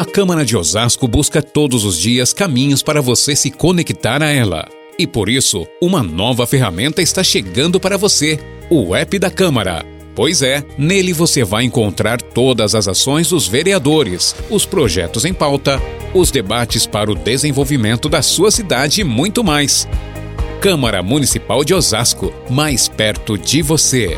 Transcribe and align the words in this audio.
A 0.00 0.04
Câmara 0.06 0.46
de 0.46 0.56
Osasco 0.56 1.06
busca 1.06 1.42
todos 1.42 1.84
os 1.84 1.98
dias 1.98 2.32
caminhos 2.32 2.82
para 2.82 3.02
você 3.02 3.36
se 3.36 3.50
conectar 3.50 4.22
a 4.22 4.30
ela. 4.30 4.66
E 4.98 5.06
por 5.06 5.28
isso, 5.28 5.66
uma 5.78 6.02
nova 6.02 6.46
ferramenta 6.46 7.02
está 7.02 7.22
chegando 7.22 7.78
para 7.78 7.98
você: 7.98 8.40
o 8.70 8.94
app 8.94 9.18
da 9.18 9.30
Câmara. 9.30 9.84
Pois 10.14 10.40
é, 10.40 10.64
nele 10.78 11.12
você 11.12 11.44
vai 11.44 11.64
encontrar 11.64 12.22
todas 12.22 12.74
as 12.74 12.88
ações 12.88 13.28
dos 13.28 13.46
vereadores, 13.46 14.34
os 14.48 14.64
projetos 14.64 15.26
em 15.26 15.34
pauta, 15.34 15.78
os 16.14 16.30
debates 16.30 16.86
para 16.86 17.12
o 17.12 17.14
desenvolvimento 17.14 18.08
da 18.08 18.22
sua 18.22 18.50
cidade 18.50 19.02
e 19.02 19.04
muito 19.04 19.44
mais. 19.44 19.86
Câmara 20.62 21.02
Municipal 21.02 21.62
de 21.62 21.74
Osasco, 21.74 22.32
mais 22.48 22.88
perto 22.88 23.36
de 23.36 23.60
você. 23.60 24.16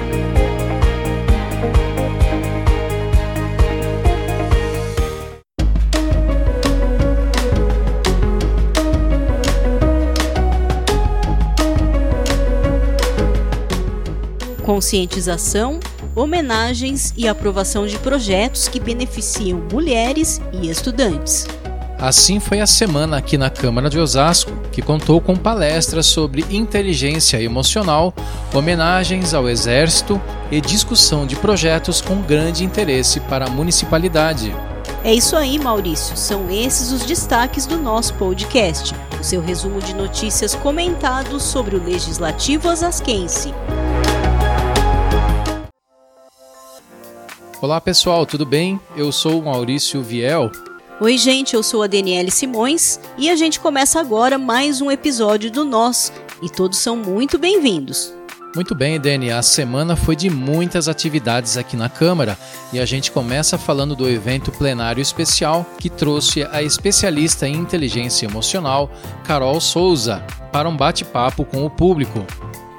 Conscientização, 14.73 15.79
homenagens 16.17 17.13
e 17.15 17.29
aprovação 17.29 17.87
de 17.87 17.99
projetos 17.99 18.69
que 18.69 18.81
beneficiam 18.81 19.63
mulheres 19.71 20.41
e 20.51 20.71
estudantes. 20.71 21.47
Assim 21.99 22.41
foi 22.41 22.59
a 22.59 22.67
semana 22.67 23.19
aqui 23.19 23.37
na 23.37 23.51
Câmara 23.51 23.91
de 23.91 23.99
Osasco, 23.99 24.51
que 24.73 24.81
contou 24.81 25.21
com 25.21 25.37
palestras 25.37 26.07
sobre 26.07 26.47
inteligência 26.51 27.41
emocional, 27.41 28.15
homenagens 28.55 29.35
ao 29.35 29.47
Exército 29.47 30.19
e 30.51 30.59
discussão 30.59 31.27
de 31.27 31.37
projetos 31.37 32.01
com 32.01 32.23
grande 32.23 32.65
interesse 32.65 33.21
para 33.21 33.45
a 33.45 33.51
municipalidade. 33.51 34.57
É 35.05 35.13
isso 35.13 35.37
aí, 35.37 35.59
Maurício. 35.59 36.17
São 36.17 36.51
esses 36.51 36.93
os 36.93 37.05
destaques 37.05 37.67
do 37.67 37.77
nosso 37.77 38.15
podcast, 38.15 38.95
o 39.21 39.23
seu 39.23 39.43
resumo 39.43 39.81
de 39.83 39.95
notícias 39.95 40.55
comentados 40.55 41.43
sobre 41.43 41.77
o 41.77 41.85
Legislativo 41.85 42.71
Osasquense. 42.71 43.53
Olá 47.63 47.81
pessoal, 47.81 48.27
tudo 48.27 48.45
bem? 48.45 48.81
Eu 48.97 49.13
sou 49.13 49.39
o 49.39 49.45
Maurício 49.45 50.03
Viel. 50.03 50.51
Oi, 51.01 51.17
gente, 51.17 51.55
eu 51.55 51.63
sou 51.63 51.85
a 51.85 51.87
Daniele 51.87 52.29
Simões 52.29 52.99
e 53.17 53.31
a 53.31 53.37
gente 53.37 53.61
começa 53.61 54.01
agora 54.01 54.37
mais 54.37 54.81
um 54.81 54.91
episódio 54.91 55.49
do 55.49 55.65
Nós 55.65 56.13
e 56.43 56.51
todos 56.51 56.79
são 56.79 56.97
muito 56.97 57.39
bem-vindos. 57.39 58.13
Muito 58.53 58.75
bem, 58.75 59.01
Dani. 59.01 59.31
A 59.31 59.43
semana 59.43 59.95
foi 59.95 60.17
de 60.17 60.29
muitas 60.29 60.89
atividades 60.89 61.57
aqui 61.57 61.77
na 61.77 61.89
Câmara 61.89 62.37
e 62.73 62.81
a 62.81 62.85
gente 62.85 63.13
começa 63.13 63.57
falando 63.57 63.95
do 63.95 64.11
evento 64.11 64.51
plenário 64.51 65.01
especial 65.01 65.65
que 65.79 65.89
trouxe 65.89 66.43
a 66.43 66.65
especialista 66.65 67.47
em 67.47 67.55
inteligência 67.55 68.27
emocional, 68.27 68.91
Carol 69.23 69.61
Souza, 69.61 70.21
para 70.51 70.69
um 70.69 70.77
bate-papo 70.77 71.45
com 71.45 71.65
o 71.65 71.71
público. 71.71 72.27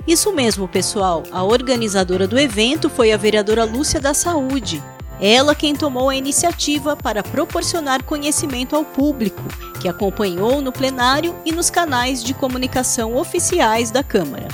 Isso 0.07 0.33
mesmo, 0.33 0.67
pessoal. 0.67 1.23
A 1.31 1.43
organizadora 1.43 2.27
do 2.27 2.37
evento 2.37 2.89
foi 2.89 3.11
a 3.11 3.17
vereadora 3.17 3.63
Lúcia 3.63 3.99
da 3.99 4.13
Saúde. 4.13 4.83
Ela 5.21 5.55
quem 5.55 5.73
tomou 5.73 6.09
a 6.09 6.15
iniciativa 6.15 6.95
para 6.97 7.23
proporcionar 7.23 8.03
conhecimento 8.03 8.75
ao 8.75 8.83
público, 8.83 9.41
que 9.79 9.87
acompanhou 9.87 10.61
no 10.61 10.71
plenário 10.71 11.33
e 11.45 11.51
nos 11.51 11.69
canais 11.69 12.21
de 12.21 12.33
comunicação 12.33 13.15
oficiais 13.15 13.89
da 13.89 14.03
Câmara. 14.03 14.47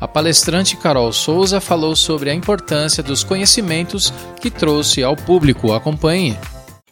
A 0.00 0.08
palestrante 0.08 0.76
Carol 0.76 1.12
Souza 1.12 1.60
falou 1.60 1.94
sobre 1.96 2.30
a 2.30 2.34
importância 2.34 3.02
dos 3.02 3.24
conhecimentos 3.24 4.12
que 4.40 4.50
trouxe 4.50 5.02
ao 5.02 5.16
público. 5.16 5.72
Acompanhe. 5.72 6.38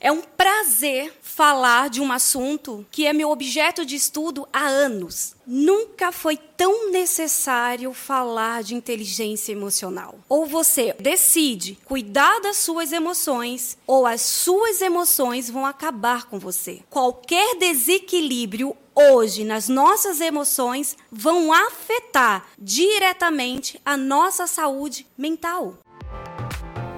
É 0.05 0.13
um 0.13 0.21
prazer 0.21 1.15
falar 1.23 1.89
de 1.89 1.99
um 1.99 2.13
assunto 2.13 2.85
que 2.91 3.07
é 3.07 3.13
meu 3.15 3.31
objeto 3.31 3.87
de 3.87 3.97
estudo 3.97 4.47
há 4.53 4.67
anos. 4.67 5.35
Nunca 5.47 6.13
foi 6.13 6.37
tão 6.37 6.91
necessário 6.91 7.91
falar 7.95 8.63
de 8.63 8.75
inteligência 8.75 9.53
emocional. 9.53 10.19
Ou 10.29 10.45
você 10.45 10.95
decide 11.01 11.79
cuidar 11.87 12.39
das 12.43 12.59
suas 12.59 12.93
emoções, 12.93 13.79
ou 13.87 14.05
as 14.05 14.21
suas 14.21 14.83
emoções 14.83 15.49
vão 15.49 15.65
acabar 15.65 16.27
com 16.27 16.39
você. 16.39 16.83
Qualquer 16.91 17.57
desequilíbrio 17.57 18.77
hoje 18.95 19.43
nas 19.43 19.71
nossas 19.71 20.21
emoções 20.21 20.99
vão 21.11 21.51
afetar 21.51 22.47
diretamente 22.59 23.81
a 23.87 23.97
nossa 23.97 24.47
saúde 24.47 25.07
mental. 25.17 25.79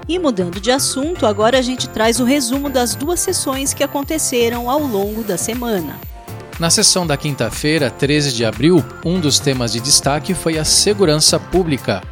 E 0.08 0.20
mudando 0.20 0.60
de 0.60 0.70
assunto, 0.70 1.26
agora 1.26 1.58
a 1.58 1.62
gente 1.62 1.88
traz 1.88 2.20
o 2.20 2.24
resumo 2.24 2.70
das 2.70 2.94
duas 2.94 3.18
sessões 3.18 3.74
que 3.74 3.82
aconteceram 3.82 4.70
ao 4.70 4.80
longo 4.80 5.24
da 5.24 5.36
semana. 5.36 5.98
Na 6.60 6.70
sessão 6.70 7.04
da 7.04 7.16
quinta-feira, 7.16 7.90
13 7.90 8.32
de 8.32 8.44
abril, 8.44 8.84
um 9.04 9.18
dos 9.18 9.40
temas 9.40 9.72
de 9.72 9.80
destaque 9.80 10.32
foi 10.32 10.58
a 10.58 10.64
segurança 10.64 11.40
pública. 11.40 12.02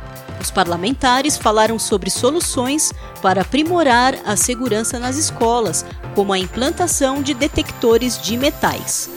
Os 0.40 0.50
parlamentares 0.50 1.38
falaram 1.38 1.78
sobre 1.78 2.10
soluções 2.10 2.92
para 3.22 3.42
aprimorar 3.42 4.16
a 4.26 4.34
segurança 4.34 4.98
nas 4.98 5.16
escolas, 5.16 5.86
como 6.16 6.32
a 6.32 6.38
implantação 6.38 7.22
de 7.22 7.32
detectores 7.32 8.20
de 8.20 8.36
metais. 8.36 9.08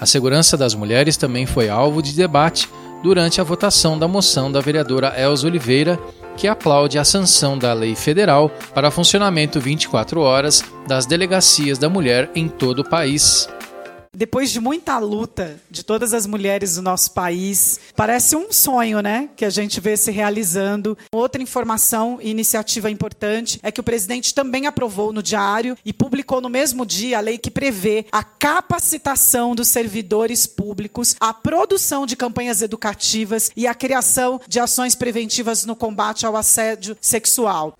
A 0.00 0.06
segurança 0.06 0.56
das 0.56 0.74
mulheres 0.74 1.18
também 1.18 1.44
foi 1.44 1.68
alvo 1.68 2.02
de 2.02 2.14
debate 2.14 2.68
durante 3.02 3.40
a 3.40 3.44
votação 3.44 3.98
da 3.98 4.08
moção 4.08 4.50
da 4.50 4.60
vereadora 4.60 5.14
Elza 5.16 5.46
Oliveira 5.46 6.00
que 6.36 6.48
aplaude 6.48 6.98
a 6.98 7.04
sanção 7.04 7.56
da 7.56 7.72
lei 7.72 7.94
federal 7.94 8.50
para 8.74 8.90
funcionamento 8.90 9.60
24 9.60 10.20
horas 10.20 10.64
das 10.86 11.06
delegacias 11.06 11.78
da 11.78 11.88
mulher 11.88 12.30
em 12.34 12.48
todo 12.48 12.80
o 12.80 12.88
país. 12.88 13.48
Depois 14.14 14.50
de 14.50 14.60
muita 14.60 14.98
luta 14.98 15.60
de 15.68 15.82
todas 15.82 16.14
as 16.14 16.26
mulheres 16.26 16.76
do 16.76 16.82
nosso 16.82 17.10
país, 17.12 17.80
parece 17.96 18.36
um 18.36 18.52
sonho, 18.52 19.00
né? 19.00 19.28
Que 19.36 19.44
a 19.44 19.50
gente 19.50 19.80
vê 19.80 19.96
se 19.96 20.10
realizando. 20.10 20.96
Outra 21.12 21.42
informação 21.42 22.18
e 22.22 22.30
iniciativa 22.30 22.90
importante 22.90 23.58
é 23.62 23.72
que 23.72 23.80
o 23.80 23.84
presidente 23.84 24.32
também 24.32 24.66
aprovou 24.66 25.12
no 25.12 25.22
diário 25.22 25.76
e 25.84 25.92
publicou 25.92 26.40
no 26.40 26.48
mesmo 26.48 26.86
dia 26.86 27.18
a 27.18 27.20
lei 27.20 27.38
que 27.38 27.50
prevê 27.50 28.06
a 28.12 28.22
capacitação 28.22 29.54
dos 29.54 29.68
servidores 29.68 30.46
públicos, 30.46 31.16
a 31.18 31.34
produção 31.34 32.06
de 32.06 32.16
campanhas 32.16 32.62
educativas 32.62 33.50
e 33.56 33.66
a 33.66 33.74
criação 33.74 34.40
de 34.46 34.60
ações 34.60 34.94
preventivas 34.94 35.64
no 35.64 35.74
combate 35.74 36.24
ao 36.24 36.36
assédio 36.36 36.96
sexual. 37.00 37.76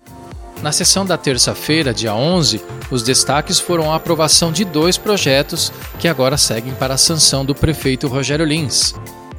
Na 0.65 0.71
sessão 0.71 1.05
da 1.05 1.15
terça-feira, 1.15 1.93
dia 1.93 2.15
11, 2.15 2.59
os 2.89 3.03
destaques 3.03 3.59
foram 3.59 3.91
a 3.91 3.97
aprovação 3.97 4.51
de 4.51 4.65
dois 4.65 4.97
projetos 4.97 5.71
que 5.99 6.07
agora 6.07 6.39
seguem 6.39 6.73
para 6.73 6.95
a 6.95 6.97
sanção 6.97 7.45
do 7.45 7.53
prefeito 7.53 8.07
Rogério 8.07 8.43
Lins. 8.43 8.95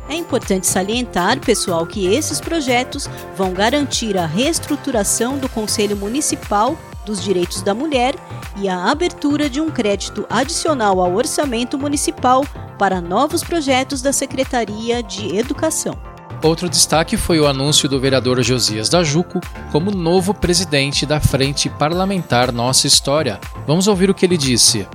É 0.09 0.15
importante 0.15 0.69
salientar, 0.69 1.41
pessoal, 1.41 1.84
que 1.84 2.06
esses 2.06 2.41
projetos 2.41 3.10
vão 3.36 3.53
garantir 3.53 4.16
a 4.16 4.25
reestruturação 4.25 5.36
do 5.36 5.48
Conselho 5.48 5.97
Municipal 5.97 6.78
dos 7.04 7.20
Direitos 7.20 7.60
da 7.60 7.75
Mulher 7.75 8.15
e 8.56 8.69
a 8.69 8.88
abertura 8.88 9.50
de 9.50 9.60
um 9.60 9.69
crédito 9.69 10.25
adicional 10.31 11.00
ao 11.00 11.12
orçamento 11.12 11.76
municipal 11.76 12.44
para 12.78 13.00
novos 13.00 13.42
projetos 13.42 14.00
da 14.00 14.12
Secretaria 14.12 15.03
de 15.03 15.36
Educação. 15.36 15.98
Outro 16.42 16.69
destaque 16.69 17.16
foi 17.16 17.41
o 17.41 17.47
anúncio 17.47 17.88
do 17.88 17.98
vereador 17.98 18.42
Josias 18.42 18.88
da 18.88 19.02
Juco 19.02 19.41
como 19.72 19.91
novo 19.91 20.34
presidente 20.34 21.06
da 21.06 21.19
Frente 21.19 21.69
Parlamentar 21.69 22.52
Nossa 22.52 22.86
História. 22.86 23.41
Vamos 23.66 23.88
ouvir 23.88 24.10
o 24.10 24.14
que 24.14 24.26
ele 24.26 24.36
disse. 24.36 24.86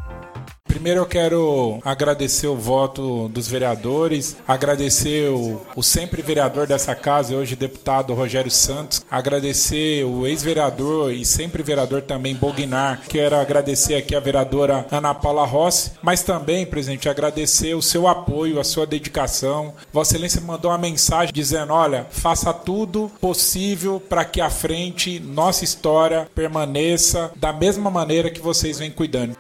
Primeiro 0.72 1.02
eu 1.02 1.06
quero 1.06 1.80
agradecer 1.84 2.48
o 2.48 2.56
voto 2.56 3.28
dos 3.28 3.46
vereadores, 3.46 4.38
agradecer 4.48 5.30
o, 5.30 5.62
o 5.76 5.84
sempre 5.84 6.22
vereador 6.22 6.66
dessa 6.66 6.96
casa, 6.96 7.36
hoje 7.36 7.58
deputado 7.58 8.14
Rogério 8.14 8.50
Santos, 8.50 9.06
agradecer 9.12 10.06
o 10.06 10.26
ex-vereador 10.26 11.12
e 11.12 11.26
sempre 11.26 11.62
vereador 11.62 12.02
também 12.04 12.34
Bognar, 12.34 13.02
quero 13.10 13.36
agradecer 13.36 13.96
aqui 13.96 14.16
a 14.16 14.20
vereadora 14.22 14.88
Ana 14.90 15.14
Paula 15.14 15.46
Rossi, 15.46 15.92
mas 16.02 16.24
também, 16.24 16.66
presidente, 16.66 17.10
agradecer 17.10 17.76
o 17.76 17.82
seu 17.82 18.08
apoio, 18.08 18.58
a 18.58 18.64
sua 18.64 18.88
dedicação. 18.88 19.74
Vossa 19.92 20.14
Excelência 20.14 20.40
mandou 20.40 20.72
uma 20.72 20.78
mensagem 20.78 21.34
dizendo: 21.34 21.74
olha, 21.74 22.08
faça 22.10 22.54
tudo 22.54 23.12
possível 23.20 24.00
para 24.00 24.24
que 24.24 24.40
a 24.40 24.50
frente, 24.50 25.20
nossa 25.20 25.66
história, 25.66 26.30
permaneça 26.34 27.30
da 27.36 27.52
mesma 27.52 27.92
maneira 27.92 28.30
que 28.30 28.40
vocês 28.40 28.80
vêm 28.80 28.90
cuidando. 28.90 29.36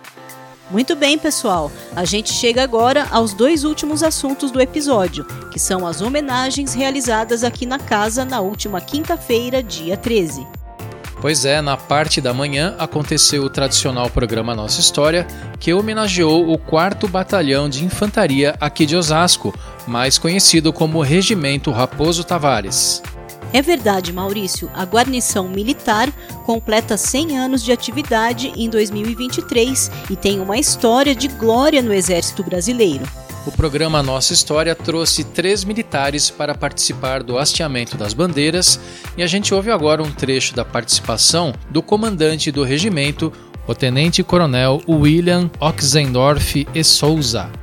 Muito 0.72 0.96
bem, 0.96 1.18
pessoal. 1.18 1.70
A 1.96 2.06
gente 2.06 2.32
chega 2.32 2.64
agora 2.64 3.06
aos 3.12 3.34
dois 3.34 3.66
últimos 3.66 4.02
assuntos 4.02 4.52
do 4.52 4.62
episódio, 4.62 5.26
que 5.52 5.60
são 5.60 5.86
as 5.86 6.02
homenagens 6.02 6.74
realizadas 6.74 7.44
aqui 7.44 7.66
na 7.66 7.78
casa 7.78 8.24
na 8.24 8.40
última 8.40 8.80
quinta-feira, 8.80 9.62
dia 9.62 9.98
13. 9.98 10.48
Pois 11.20 11.46
é, 11.46 11.62
na 11.62 11.78
parte 11.78 12.20
da 12.20 12.34
manhã 12.34 12.76
aconteceu 12.80 13.44
o 13.44 13.50
tradicional 13.50 14.10
programa 14.10 14.56
Nossa 14.56 14.80
História, 14.80 15.28
que 15.60 15.74
homenageou 15.74 16.52
o 16.52 16.58
4 16.58 17.08
Batalhão 17.08 17.70
de 17.70 17.84
Infantaria 17.84 18.56
aqui 18.60 18.88
de 18.88 18.96
Osasco, 18.96 19.54
mais 19.86 20.18
conhecido 20.18 20.74
como 20.74 21.02
Regimento 21.02 21.70
Raposo 21.70 22.24
Tavares. 22.24 23.04
É 23.54 23.62
verdade, 23.62 24.14
Maurício, 24.14 24.72
a 24.74 24.86
guarnição 24.86 25.50
militar 25.50 26.12
completa 26.46 26.96
100 26.96 27.38
anos 27.38 27.64
de 27.64 27.72
atividade 27.72 28.54
em 28.56 28.70
2023 28.70 29.92
e 30.10 30.16
tem 30.16 30.40
uma 30.40 30.58
história 30.58 31.14
de 31.14 31.28
glória 31.28 31.82
no 31.82 31.94
Exército 31.94 32.44
Brasileiro. 32.44 33.06
O 33.46 33.52
programa 33.52 34.04
Nossa 34.04 34.34
História 34.34 34.76
trouxe 34.76 35.24
três 35.24 35.64
militares 35.64 36.30
para 36.30 36.54
participar 36.54 37.24
do 37.24 37.38
hasteamento 37.38 37.98
das 37.98 38.14
bandeiras 38.14 38.80
e 39.18 39.24
a 39.24 39.28
gente 39.28 39.54
ouve 39.54 39.72
agora 39.72 40.02
um 40.02 40.12
trecho 40.12 40.56
da 40.56 40.64
participação 40.64 41.52
do 41.70 41.82
comandante 41.82 42.52
do 42.52 42.64
regimento, 42.64 43.34
o 43.68 43.74
tenente-coronel 43.74 44.82
William 44.88 45.50
Oxendorf 45.60 46.68
e 46.74 46.84
Souza. 46.84 47.61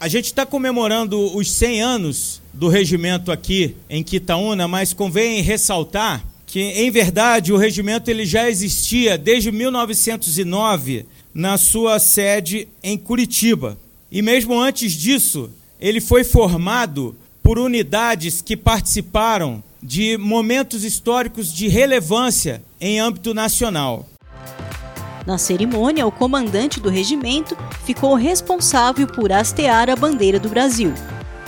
A 0.00 0.06
gente 0.06 0.26
está 0.26 0.46
comemorando 0.46 1.36
os 1.36 1.50
100 1.50 1.82
anos 1.82 2.40
do 2.52 2.68
regimento 2.68 3.32
aqui 3.32 3.74
em 3.90 4.00
Quitaúna, 4.00 4.68
mas 4.68 4.92
convém 4.92 5.42
ressaltar 5.42 6.24
que, 6.46 6.60
em 6.60 6.88
verdade, 6.88 7.52
o 7.52 7.56
regimento 7.56 8.08
ele 8.08 8.24
já 8.24 8.48
existia 8.48 9.18
desde 9.18 9.50
1909 9.50 11.04
na 11.34 11.58
sua 11.58 11.98
sede 11.98 12.68
em 12.80 12.96
Curitiba. 12.96 13.76
E 14.10 14.22
mesmo 14.22 14.58
antes 14.58 14.92
disso, 14.92 15.50
ele 15.80 16.00
foi 16.00 16.22
formado 16.22 17.16
por 17.42 17.58
unidades 17.58 18.40
que 18.40 18.56
participaram 18.56 19.62
de 19.82 20.16
momentos 20.16 20.84
históricos 20.84 21.52
de 21.52 21.66
relevância 21.66 22.62
em 22.80 23.00
âmbito 23.00 23.34
nacional. 23.34 24.08
Na 25.28 25.36
cerimônia, 25.36 26.06
o 26.06 26.10
comandante 26.10 26.80
do 26.80 26.88
regimento 26.88 27.54
ficou 27.84 28.14
responsável 28.14 29.06
por 29.06 29.30
hastear 29.30 29.90
a 29.90 29.94
bandeira 29.94 30.40
do 30.40 30.48
Brasil. 30.48 30.94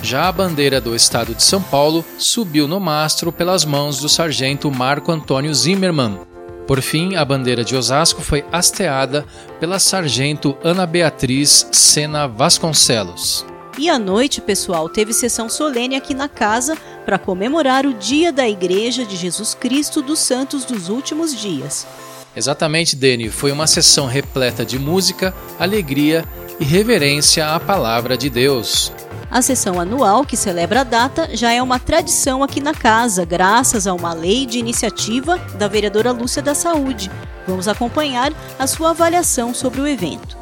Já 0.02 0.28
a 0.28 0.32
bandeira 0.32 0.82
do 0.82 0.94
estado 0.94 1.34
de 1.34 1.42
São 1.42 1.62
Paulo 1.62 2.04
subiu 2.18 2.68
no 2.68 2.78
mastro 2.78 3.32
pelas 3.32 3.64
mãos 3.64 3.98
do 3.98 4.06
sargento 4.06 4.70
Marco 4.70 5.10
Antônio 5.10 5.54
Zimmermann, 5.54 6.20
por 6.66 6.82
fim, 6.82 7.16
a 7.16 7.24
bandeira 7.24 7.64
de 7.64 7.74
Osasco 7.74 8.20
foi 8.20 8.44
hasteada 8.52 9.26
pela 9.58 9.78
sargento 9.78 10.56
Ana 10.62 10.86
Beatriz 10.86 11.66
Sena 11.72 12.28
Vasconcelos. 12.28 13.46
E 13.76 13.88
à 13.88 13.98
noite, 13.98 14.40
pessoal, 14.40 14.88
teve 14.88 15.12
sessão 15.12 15.48
solene 15.48 15.96
aqui 15.96 16.14
na 16.14 16.28
casa 16.28 16.76
para 17.04 17.18
comemorar 17.18 17.86
o 17.86 17.94
Dia 17.94 18.30
da 18.30 18.48
Igreja 18.48 19.04
de 19.04 19.16
Jesus 19.16 19.52
Cristo 19.52 20.00
dos 20.00 20.20
Santos 20.20 20.64
dos 20.64 20.88
Últimos 20.88 21.34
Dias. 21.34 21.86
Exatamente, 22.34 22.94
Deni. 22.96 23.28
Foi 23.28 23.50
uma 23.50 23.66
sessão 23.66 24.06
repleta 24.06 24.64
de 24.64 24.78
música, 24.78 25.34
alegria 25.58 26.24
e 26.58 26.64
reverência 26.64 27.54
à 27.54 27.58
palavra 27.58 28.16
de 28.16 28.30
Deus. 28.30 28.92
A 29.30 29.40
sessão 29.40 29.80
anual, 29.80 30.24
que 30.24 30.36
celebra 30.36 30.80
a 30.80 30.84
data, 30.84 31.30
já 31.36 31.52
é 31.52 31.62
uma 31.62 31.78
tradição 31.78 32.42
aqui 32.42 32.60
na 32.60 32.74
casa, 32.74 33.24
graças 33.24 33.86
a 33.86 33.94
uma 33.94 34.12
lei 34.12 34.44
de 34.44 34.58
iniciativa 34.58 35.38
da 35.56 35.68
vereadora 35.68 36.10
Lúcia 36.10 36.42
da 36.42 36.54
Saúde. 36.54 37.10
Vamos 37.46 37.68
acompanhar 37.68 38.32
a 38.58 38.66
sua 38.66 38.90
avaliação 38.90 39.54
sobre 39.54 39.80
o 39.80 39.86
evento. 39.86 40.36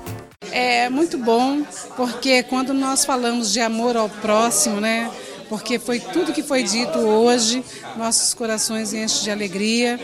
É 0.51 0.89
muito 0.89 1.19
bom, 1.19 1.63
porque 1.97 2.43
quando 2.45 2.73
nós 2.73 3.05
falamos 3.05 3.53
de 3.53 3.61
amor 3.61 3.97
ao 3.97 4.09
próximo, 4.09 4.81
né? 4.81 5.11
Porque 5.49 5.79
foi 5.79 6.01
tudo 6.01 6.33
que 6.33 6.43
foi 6.43 6.63
dito 6.63 6.99
hoje, 6.99 7.63
nossos 7.97 8.33
corações 8.35 8.93
enchem 8.93 9.25
de 9.25 9.31
alegria. 9.31 10.01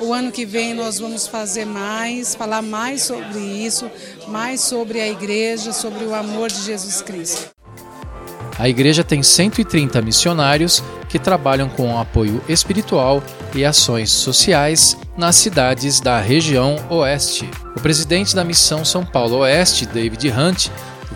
O 0.00 0.12
ano 0.12 0.30
que 0.30 0.44
vem 0.44 0.74
nós 0.74 0.98
vamos 0.98 1.26
fazer 1.26 1.64
mais, 1.64 2.34
falar 2.34 2.62
mais 2.62 3.02
sobre 3.02 3.38
isso, 3.38 3.90
mais 4.28 4.60
sobre 4.60 5.00
a 5.00 5.08
igreja, 5.08 5.72
sobre 5.72 6.04
o 6.04 6.14
amor 6.14 6.48
de 6.48 6.62
Jesus 6.62 7.00
Cristo. 7.00 7.50
A 8.58 8.68
igreja 8.68 9.04
tem 9.04 9.22
130 9.22 10.00
missionários 10.00 10.82
que 11.08 11.18
trabalham 11.18 11.68
com 11.68 11.98
apoio 11.98 12.42
espiritual 12.48 13.22
e 13.54 13.64
ações 13.64 14.10
sociais 14.10 14.96
nas 15.16 15.36
cidades 15.36 16.00
da 16.00 16.20
região 16.20 16.76
Oeste. 16.88 17.48
O 17.76 17.80
presidente 17.80 18.34
da 18.34 18.44
missão 18.44 18.84
São 18.84 19.04
Paulo 19.04 19.38
Oeste, 19.38 19.84
David 19.84 20.30
Hunt, 20.30 20.68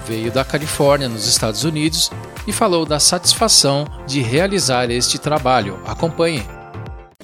veio 0.06 0.30
da 0.30 0.44
Califórnia, 0.44 1.08
nos 1.08 1.26
Estados 1.26 1.64
Unidos, 1.64 2.10
e 2.46 2.52
falou 2.52 2.84
da 2.84 3.00
satisfação 3.00 3.86
de 4.06 4.20
realizar 4.20 4.90
este 4.90 5.18
trabalho. 5.18 5.78
Acompanhe. 5.86 6.59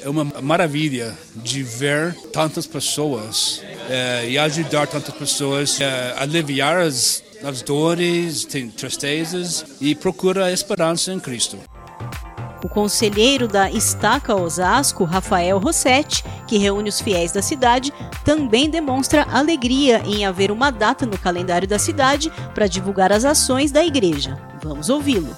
É 0.06 0.08
uma 0.08 0.22
maravilha 0.40 1.18
de 1.34 1.64
ver 1.64 2.14
tantas 2.32 2.64
pessoas 2.64 3.60
é, 3.90 4.28
e 4.28 4.38
ajudar 4.38 4.86
tantas 4.86 5.12
pessoas, 5.12 5.80
é, 5.80 6.14
aliviar 6.16 6.76
as 6.76 7.24
as 7.44 7.62
dores, 7.62 8.46
tristezas 8.76 9.64
e 9.80 9.94
procura 9.94 10.46
a 10.46 10.52
esperança 10.52 11.12
em 11.12 11.18
Cristo. 11.18 11.58
O 12.64 12.68
conselheiro 12.68 13.46
da 13.46 13.68
Estaca 13.68 14.34
Osasco, 14.34 15.04
Rafael 15.04 15.58
Rossetti, 15.58 16.24
que 16.46 16.56
reúne 16.56 16.88
os 16.88 17.00
fiéis 17.00 17.32
da 17.32 17.42
cidade, 17.42 17.92
também 18.24 18.70
demonstra 18.70 19.26
alegria 19.30 20.02
em 20.06 20.24
haver 20.24 20.50
uma 20.52 20.70
data 20.70 21.04
no 21.04 21.18
calendário 21.18 21.68
da 21.68 21.78
cidade 21.78 22.32
para 22.54 22.68
divulgar 22.68 23.12
as 23.12 23.24
ações 23.24 23.72
da 23.72 23.84
igreja. 23.84 24.38
Vamos 24.62 24.88
ouvi-lo. 24.88 25.34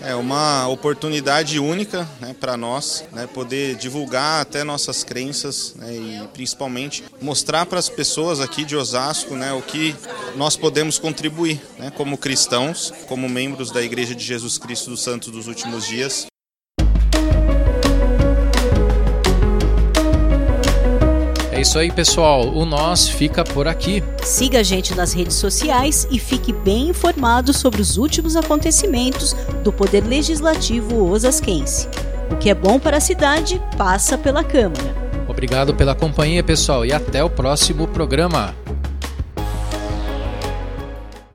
É 0.00 0.14
uma 0.14 0.68
oportunidade 0.68 1.58
única 1.58 2.08
né, 2.20 2.34
para 2.38 2.56
nós 2.56 3.04
né, 3.12 3.26
poder 3.26 3.74
divulgar 3.76 4.40
até 4.40 4.62
nossas 4.62 5.02
crenças 5.02 5.74
né, 5.76 5.92
e 5.92 6.28
principalmente 6.32 7.04
mostrar 7.20 7.66
para 7.66 7.78
as 7.78 7.88
pessoas 7.88 8.40
aqui 8.40 8.64
de 8.64 8.76
Osasco 8.76 9.34
né, 9.34 9.52
o 9.52 9.60
que 9.60 9.94
nós 10.36 10.56
podemos 10.56 10.98
contribuir 10.98 11.60
né, 11.78 11.90
como 11.90 12.16
cristãos, 12.16 12.92
como 13.06 13.28
membros 13.28 13.70
da 13.70 13.82
Igreja 13.82 14.14
de 14.14 14.24
Jesus 14.24 14.56
Cristo 14.56 14.90
dos 14.90 15.02
Santos 15.02 15.30
dos 15.30 15.46
Últimos 15.46 15.86
Dias. 15.86 16.26
É 21.58 21.62
isso 21.62 21.76
aí, 21.76 21.90
pessoal. 21.90 22.54
O 22.54 22.64
Nós 22.64 23.08
fica 23.08 23.42
por 23.42 23.66
aqui. 23.66 24.00
Siga 24.22 24.60
a 24.60 24.62
gente 24.62 24.94
nas 24.94 25.12
redes 25.12 25.34
sociais 25.34 26.06
e 26.08 26.16
fique 26.16 26.52
bem 26.52 26.90
informado 26.90 27.52
sobre 27.52 27.82
os 27.82 27.96
últimos 27.96 28.36
acontecimentos 28.36 29.32
do 29.64 29.72
Poder 29.72 30.06
Legislativo 30.06 31.10
osasquense. 31.10 31.88
O 32.30 32.36
que 32.36 32.48
é 32.48 32.54
bom 32.54 32.78
para 32.78 32.98
a 32.98 33.00
cidade 33.00 33.60
passa 33.76 34.16
pela 34.16 34.44
Câmara. 34.44 34.94
Obrigado 35.26 35.74
pela 35.74 35.96
companhia, 35.96 36.44
pessoal, 36.44 36.86
e 36.86 36.92
até 36.92 37.24
o 37.24 37.28
próximo 37.28 37.88
programa. 37.88 38.54